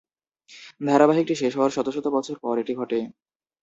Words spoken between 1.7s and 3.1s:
শত শত বছর পর এটি ঘটে।